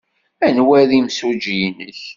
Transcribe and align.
Anwa 0.47 0.75
ay 0.79 0.85
d 0.89 0.91
imsujji-nnek? 0.99 1.99